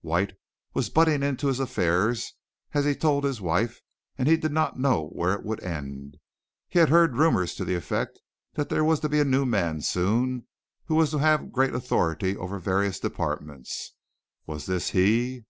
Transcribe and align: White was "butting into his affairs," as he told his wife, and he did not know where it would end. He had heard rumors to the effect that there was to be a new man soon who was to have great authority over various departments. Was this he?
White 0.00 0.32
was 0.72 0.88
"butting 0.88 1.22
into 1.22 1.48
his 1.48 1.60
affairs," 1.60 2.32
as 2.72 2.86
he 2.86 2.94
told 2.94 3.24
his 3.24 3.42
wife, 3.42 3.82
and 4.16 4.26
he 4.26 4.38
did 4.38 4.50
not 4.50 4.78
know 4.78 5.08
where 5.08 5.34
it 5.34 5.44
would 5.44 5.62
end. 5.62 6.16
He 6.66 6.78
had 6.78 6.88
heard 6.88 7.18
rumors 7.18 7.54
to 7.56 7.64
the 7.66 7.74
effect 7.74 8.18
that 8.54 8.70
there 8.70 8.84
was 8.84 9.00
to 9.00 9.10
be 9.10 9.20
a 9.20 9.24
new 9.26 9.44
man 9.44 9.82
soon 9.82 10.46
who 10.86 10.94
was 10.94 11.10
to 11.10 11.18
have 11.18 11.52
great 11.52 11.74
authority 11.74 12.38
over 12.38 12.58
various 12.58 12.98
departments. 12.98 13.92
Was 14.46 14.64
this 14.64 14.92
he? 14.92 15.44